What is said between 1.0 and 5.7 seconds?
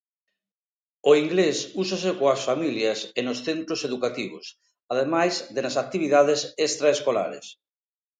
O inglés úsase coas familias e nos centros educativos, ademais de